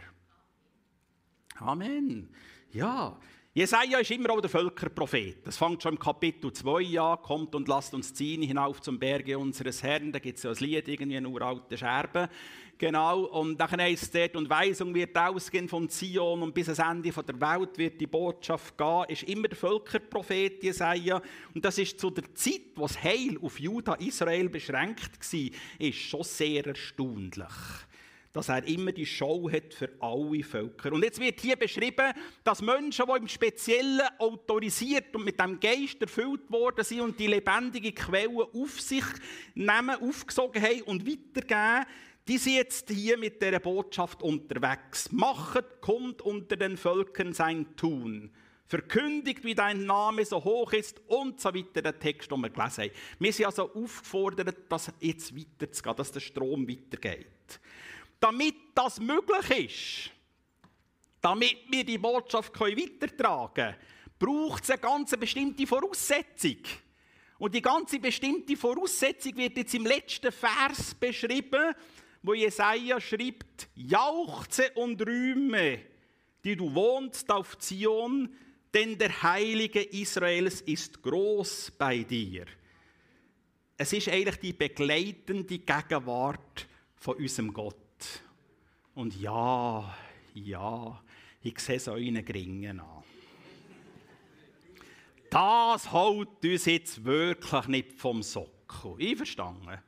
[1.59, 2.29] Amen.
[2.71, 3.17] Ja,
[3.57, 5.47] Jesaja ist immer auch der Völkerprophet.
[5.47, 9.35] Das fängt schon im Kapitel 2 an, kommt und lasst uns ziehen hinauf zum Berge
[9.39, 10.11] unseres Herrn.
[10.11, 12.27] Da gibt es ja ein Lied, irgendwie ein uralter Scherben.
[12.77, 17.07] Genau, und dann heisst es dort, und Weisung wird ausgehen von Zion und bis ans
[17.07, 21.19] Ende der Welt wird die Botschaft gehen, ist immer der Völkerprophet Jesaja.
[21.55, 25.49] Und das ist zu der Zeit, wo das Heil auf Juda, Israel beschränkt war,
[25.79, 27.47] ist schon sehr erstaunlich
[28.37, 30.93] dass er immer die Show hat für alle Völker.
[30.93, 35.99] Und jetzt wird hier beschrieben, dass Menschen, die im Speziellen autorisiert und mit dem Geist
[35.99, 39.03] erfüllt worden sind und die lebendige Quelle auf sich
[39.55, 41.87] nehmen, aufgesogen haben und weitergeben,
[42.27, 45.11] die sind jetzt hier mit dieser Botschaft unterwegs.
[45.11, 48.29] Machet kund unter den Völkern sein Tun.
[48.67, 52.83] Verkündigt, wie dein Name so hoch ist und so weiter, der Text, den wir gelesen
[52.83, 52.91] haben.
[53.17, 57.59] Wir sind also aufgefordert, das jetzt weiterzugehen, dass der Strom weitergeht.
[58.19, 60.11] Damit das möglich ist,
[61.21, 63.75] damit wir die Botschaft weitertragen können,
[64.19, 66.57] braucht es eine ganz bestimmte Voraussetzung.
[67.39, 71.73] Und die ganze bestimmte Voraussetzung wird jetzt im letzten Vers beschrieben,
[72.23, 75.79] wo Jesaja schreibt: Jauchze und rühme,
[76.43, 78.33] die du wohnst auf Zion,
[78.73, 82.45] denn der Heilige Israels ist groß bei dir.
[83.77, 86.67] Es ist eigentlich die begleitende Gegenwart
[86.97, 87.75] von unserem Gott.
[88.95, 89.95] Und ja,
[90.33, 91.01] ja,
[91.41, 93.03] ich sehe es euren Gringen an.
[95.29, 98.95] Das holt uns jetzt wirklich nicht vom Sockel.
[98.97, 99.79] Ich verstanden.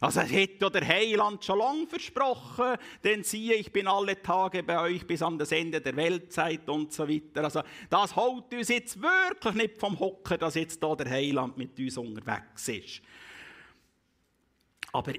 [0.00, 4.80] Also es hätte der Heiland schon lange versprochen, denn siehe, ich bin alle Tage bei
[4.80, 7.44] euch bis an das Ende der Weltzeit und so weiter.
[7.44, 11.78] Also das holt uns jetzt wirklich nicht vom Hocker, dass jetzt da der Heiland mit
[11.78, 13.02] uns unterwegs ist.
[14.92, 15.12] Aber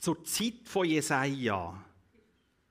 [0.00, 1.84] zur Zeit von Jesaja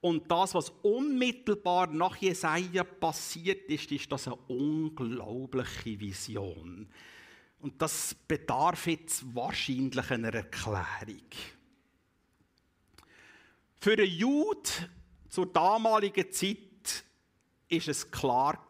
[0.01, 6.89] und das, was unmittelbar nach Jesaja passiert ist, ist das eine unglaubliche Vision.
[7.59, 11.27] Und das bedarf jetzt wahrscheinlich einer Erklärung.
[13.81, 14.69] Für einen Jude
[15.27, 17.03] zur damaligen Zeit
[17.67, 18.65] ist es klar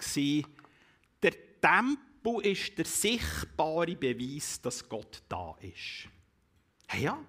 [1.21, 6.09] der Tempel ist der sichtbare Beweis, dass Gott da ist.
[6.99, 7.23] Ja,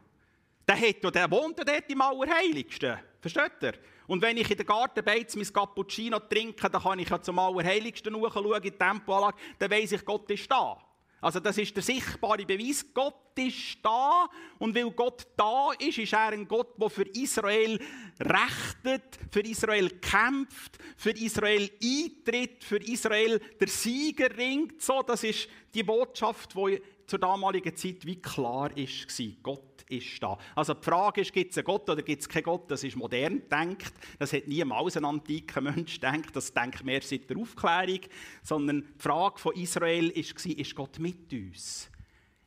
[0.71, 2.99] der, hat, der wohnt ja dort im Allerheiligsten.
[3.21, 3.75] Versteht ihr?
[4.07, 8.13] Und wenn ich in der Gartenbeiz mein Cappuccino trinke, dann kann ich ja zum Allerheiligsten
[8.13, 10.77] schauen, in die Tempoanlage, dann weiss ich, Gott ist da.
[11.21, 14.27] Also das ist der sichtbare Beweis, Gott ist da
[14.59, 17.79] und weil Gott da ist, ist er ein Gott, der für Israel
[18.19, 24.81] rechtet, für Israel kämpft, für Israel eintritt, für Israel der Sieger ringt.
[24.81, 29.27] So, das ist die Botschaft, die zur damaligen Zeit wie klar war.
[29.43, 30.39] Gott ist da.
[30.55, 32.71] Also die Frage ist, gibt es einen Gott oder gibt es keinen Gott?
[32.71, 33.93] Das ist modern gedacht.
[34.19, 36.35] Das hat niemals ein antiker Mensch gedacht.
[36.35, 38.01] Das denkt mehr seit der Aufklärung.
[38.43, 41.91] Sondern die Frage von Israel war, ist Gott mit uns?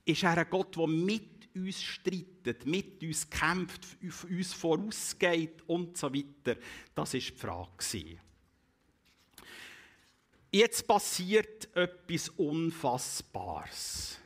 [0.06, 6.14] Ist er ein Gott, der mit uns streitet, mit uns kämpft, uns vorausgeht und so
[6.14, 6.60] weiter?
[6.96, 8.20] Das war die Frage.
[10.52, 14.20] Jetzt passiert etwas Unfassbares.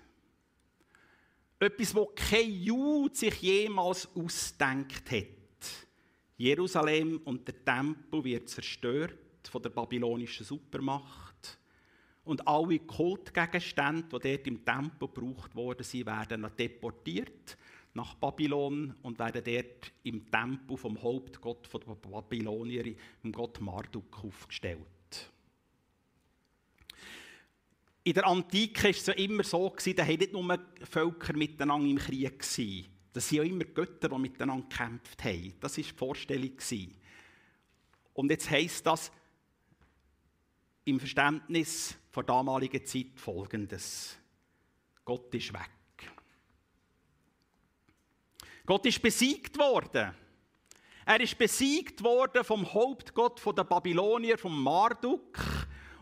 [1.60, 5.26] Etwas, was kein Jude sich jemals ausdenkt hat.
[6.38, 9.18] Jerusalem und der Tempel wird zerstört
[9.50, 11.58] von der babylonischen Supermacht.
[12.26, 17.58] Und alle Kultgegenstände, die dort im Tempel gebraucht worden sind, werden deportiert
[17.94, 25.32] nach Babylon und werden dort im Tempel vom Hauptgott der Babylonier, dem Gott Marduk, aufgestellt.
[28.08, 31.98] In der Antike war es ja immer so, da waren nicht nur Völker miteinander im
[31.98, 32.40] Krieg.
[32.40, 35.54] Das sind ja immer Götter, die miteinander gekämpft haben.
[35.60, 36.52] Das war die Vorstellung.
[38.14, 39.12] Und jetzt heisst das
[40.86, 44.18] im Verständnis der damaligen Zeit folgendes.
[45.04, 46.12] Gott ist weg.
[48.66, 50.14] Gott ist besiegt worden.
[51.06, 55.57] Er ist besiegt worden vom Hauptgott der Babylonier, vom Marduk.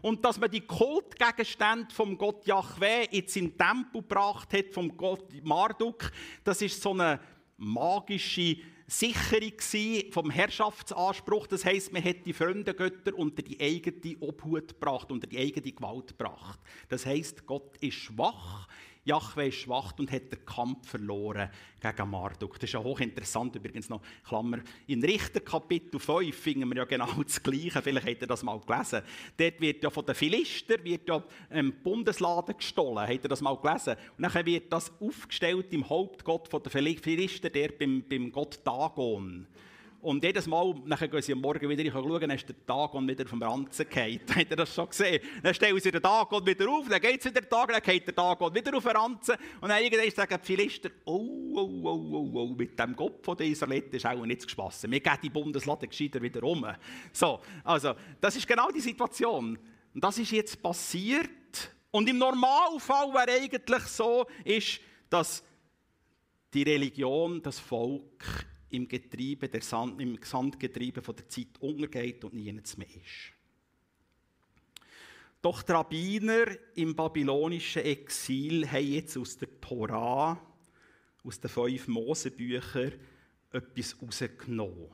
[0.06, 4.96] Und dass man die Kultgegenstände vom Gott Yahweh jetzt in den Tempel gebracht hat, vom
[4.96, 6.12] Gott Marduk,
[6.44, 7.20] das ist so eine
[7.58, 11.48] magische Sicherung vom Herrschaftsanspruch.
[11.48, 15.72] Das heißt, man hat die fremden Götter unter die eigene Obhut gebracht, unter die eigene
[15.72, 16.60] Gewalt gebracht.
[16.88, 18.68] Das heißt, Gott ist schwach.
[19.06, 22.56] Jahwe ist schwach und hat den Kampf verloren gegen Marduk.
[22.56, 27.12] Das ist ja hochinteressant, übrigens noch, Klammer, in Richter Kapitel 5 finden wir ja genau
[27.24, 29.04] das Gleiche, vielleicht habt ihr das mal gelesen.
[29.38, 33.56] Dort wird ja von den Philister wird ja ähm, Bundesladen gestohlen, habt ihr das mal
[33.58, 33.96] gelesen?
[34.18, 39.48] Und dann wird das aufgestellt im Hauptgott von den Philister, der beim, beim Gott Dagon.
[40.06, 43.26] Und jedes Mal, nachher gehen sie am Morgen wieder schauen, dann ist der Dagon wieder
[43.26, 44.20] vom Ranzen gefallen.
[44.36, 45.20] Habt ihr das schon gesehen?
[45.42, 48.06] Dann stellen sie den Dagon wieder auf, dann geht es wieder der Tag, dann geht
[48.06, 49.36] der Dagon wieder auf den Ranzen.
[49.60, 53.48] Und dann irgendwann sagen die Philister, oh, oh, oh, oh, oh, mit dem Gott der
[53.48, 54.92] Israeliten ist auch nichts gespassen.
[54.92, 56.64] Wir gehen die Bundeslade gescheiter wieder um.
[57.12, 59.58] So, also, das ist genau die Situation.
[59.92, 61.72] Und das ist jetzt passiert.
[61.90, 65.44] Und im Normalfall wäre eigentlich so, ist, dass
[66.54, 68.24] die Religion, das Volk
[68.76, 73.34] im Getriebe, der Sand, im Sandgetriebe von der Zeit untergeht und nichts mehr ist.
[75.42, 80.42] Doch die Rabbiner im babylonischen Exil haben jetzt aus der Tora,
[81.24, 82.94] aus den fünf Mosebüchern,
[83.52, 84.90] etwas herausgenommen.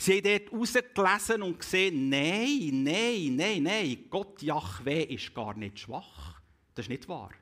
[0.00, 5.80] Sie haben dort herausgelesen und gesehen, nein, nein, nein, nein, Gott Jahwe ist gar nicht
[5.80, 6.40] schwach.
[6.74, 7.32] Das ist nicht wahr.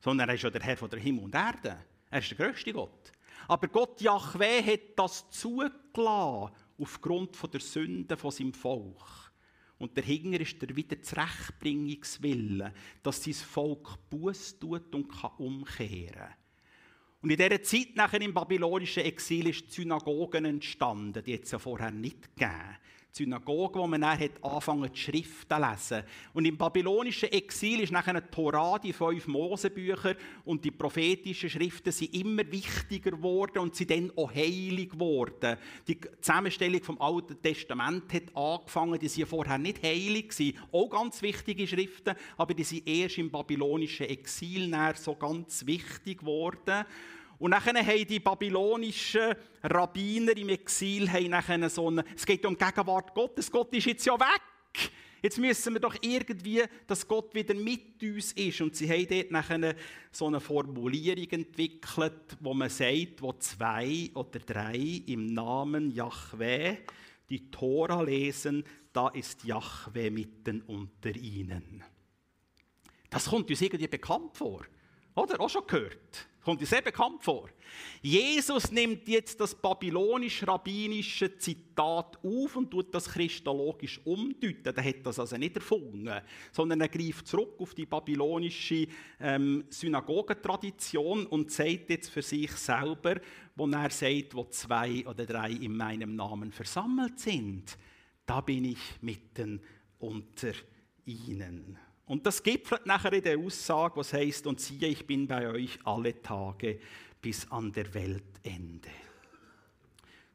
[0.00, 1.84] Sondern er ist ja der Herr von der Himmel und Erde.
[2.10, 3.12] Er ist der größte Gott.
[3.50, 9.32] Aber Gott Jahwe hat das zugelassen aufgrund der Sünde von seinem Volk.
[9.76, 16.34] Und dahinter ist der Wiederzurechtbringungswille, dass sein Volk Buß tut und kann umkehren kann.
[17.22, 21.90] Und in dieser Zeit nachher im babylonischen Exil ist Synagogen entstanden, die es ja vorher
[21.90, 22.76] nicht gegeben.
[23.12, 26.02] Synagoge, wo man dann hat die Schriften zu lesen.
[26.32, 31.92] Und im babylonischen Exil ist nachher die Torah, die fünf Mosebücher und die prophetischen Schriften
[31.92, 35.56] sind immer wichtiger geworden und sind dann auch heilig geworden.
[35.88, 40.58] Die Zusammenstellung vom Alten Testament hat angefangen, die sind vorher nicht heilig gewesen.
[40.72, 46.84] Auch ganz wichtige Schriften, aber die sind erst im babylonischen Exil so ganz wichtig geworden.
[47.40, 52.64] Und dann haben die babylonischen Rabbiner im Exil haben so eine, es geht um die
[52.64, 53.50] Gegenwart Gottes.
[53.50, 54.92] Gott ist jetzt ja weg.
[55.22, 58.60] Jetzt müssen wir doch irgendwie, dass Gott wieder mit uns ist.
[58.60, 59.76] Und sie haben dort
[60.12, 66.76] so eine Formulierung entwickelt, wo man sagt, wo zwei oder drei im Namen Yahweh
[67.30, 71.82] die Tora lesen, da ist Yahweh mitten unter ihnen.
[73.08, 74.66] Das kommt uns irgendwie bekannt vor.
[75.14, 75.40] Oder?
[75.40, 76.29] Auch schon gehört.
[76.42, 77.50] Kommt dir sehr bekannt vor.
[78.00, 84.74] Jesus nimmt jetzt das babylonisch-rabbinische Zitat auf und tut das christologisch umdeuten.
[84.74, 86.10] Er hat das also nicht erfunden,
[86.50, 88.86] sondern er greift zurück auf die babylonische
[89.20, 93.20] ähm, Synagogentradition und sagt jetzt für sich selber,
[93.54, 97.76] wo er sagt, wo zwei oder drei in meinem Namen versammelt sind,
[98.24, 99.60] da bin ich mitten
[99.98, 100.52] unter
[101.04, 101.78] ihnen.
[102.10, 105.78] Und das gipfelt nachher in der Aussage, was heißt, und siehe, ich bin bei euch
[105.84, 106.80] alle Tage
[107.22, 108.90] bis an der Weltende.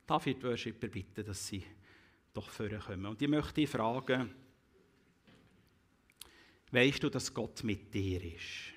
[0.08, 1.66] Darf ich die Worshipper bitten, dass sie
[2.34, 3.08] doch vorkommen?
[3.08, 4.34] Und ich möchte dich fragen,
[6.72, 8.72] weißt du, dass Gott mit dir ist?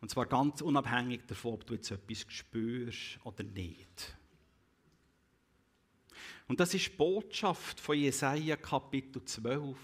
[0.00, 4.16] Und zwar ganz unabhängig davon, ob du jetzt etwas spürst oder nicht.
[6.48, 9.76] Und das ist die Botschaft von Jesaja Kapitel 12.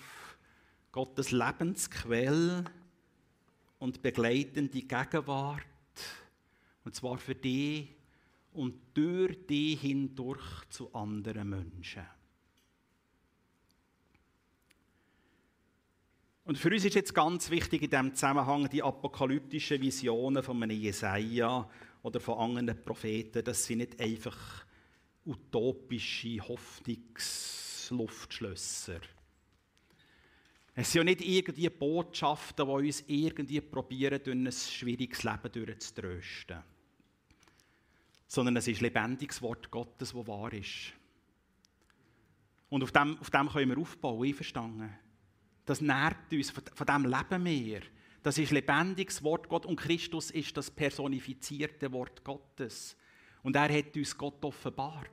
[0.92, 2.64] Gottes Lebensquelle
[3.78, 5.64] und begleitende Gegenwart.
[6.84, 7.88] Und zwar für dich
[8.52, 12.04] und durch dich hindurch zu anderen Menschen.
[16.44, 20.76] Und für uns ist jetzt ganz wichtig in diesem Zusammenhang die apokalyptischen Visionen von einem
[20.76, 21.66] Jesaja
[22.02, 23.42] oder von anderen Propheten.
[23.44, 24.66] Das sind nicht einfach
[25.24, 29.00] utopische Hoffnungsluftschlösser.
[30.74, 36.62] Es sind ja nicht irgendwie Botschaften, die uns irgendwie probieren, durch ein schwieriges Leben durchzutrösten.
[38.26, 40.94] Sondern es ist lebendiges Wort Gottes, das wahr ist.
[42.70, 44.96] Und auf dem, auf dem können wir aufbauen, einverstanden?
[45.66, 47.82] Das nährt uns, von, dem leben wir.
[48.22, 52.96] Das ist lebendiges Wort Gott und Christus ist das personifizierte Wort Gottes.
[53.42, 55.10] Und er hat uns Gott offenbart.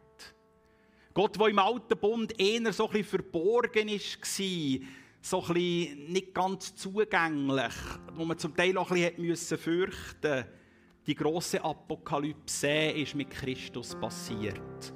[1.13, 4.87] Gott, der im alten Bund eher so ein bisschen verborgen war,
[5.21, 7.73] so ein bisschen nicht ganz zugänglich,
[8.13, 10.47] wo man zum Teil auch ein bisschen fürchten musste.
[11.07, 14.93] Die große Apokalypse ist mit Christus passiert.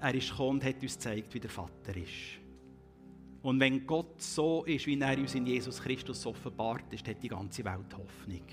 [0.00, 2.40] Er ist gekommen und hat uns gezeigt, wie der Vater ist.
[3.42, 7.28] Und wenn Gott so ist, wie er uns in Jesus Christus offenbart ist, hat die
[7.28, 8.44] ganze Welt Hoffnung.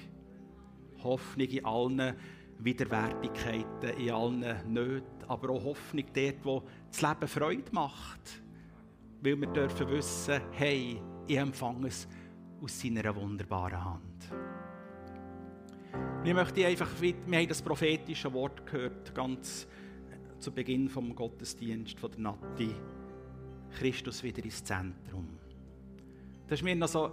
[1.03, 2.15] Hoffnung in allen
[2.59, 8.41] Widerwärtigkeiten, in allen Nöten, aber auch Hoffnung dort, wo das Leben Freude macht.
[9.21, 12.07] Weil wir dürfen wissen, hey, ich empfange es
[12.61, 14.31] aus seiner wunderbaren Hand.
[16.23, 19.67] Und möchte einfach, wir haben das prophetische Wort gehört, ganz
[20.39, 22.75] zu Beginn vom Gottesdienst von der Nati.
[23.77, 25.27] Christus wieder ins Zentrum.
[26.47, 27.11] Das ist mir noch so,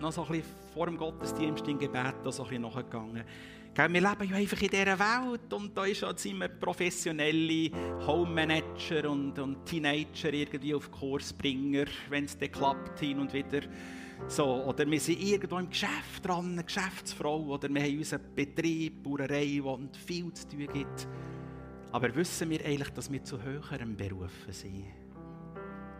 [0.00, 3.24] noch so ein bisschen vor dem Gottesdienst im Gebet so ein bisschen nachgegangen.
[3.78, 7.70] Wir leben ja einfach in dieser Welt und da ist halt immer professionelle
[8.04, 13.60] Home Manager und, und Teenager irgendwie auf Kursbringer, wenn es dann klappt, hin und wieder.
[14.26, 19.04] So, oder wir sind irgendwo im Geschäft dran, eine Geschäftsfrau, oder wir haben unseren Betrieb,
[19.04, 21.06] Bauerei, wo es viel zu tun gibt.
[21.92, 24.86] Aber wissen wir eigentlich, dass wir zu höherem berufen sind?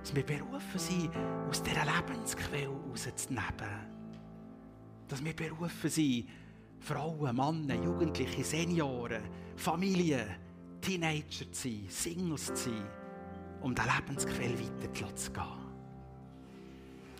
[0.00, 1.10] Dass wir berufen sind,
[1.48, 3.86] aus dieser Lebensquelle rauszunehmen.
[5.06, 6.28] Dass wir berufen sind,
[6.80, 9.22] Frauen, Männer, Jugendliche, Senioren,
[9.56, 10.26] Familien,
[10.80, 12.86] Teenager zu sein, Singles zu sein,
[13.60, 15.67] um diese Lebensquelle weiterzugehen.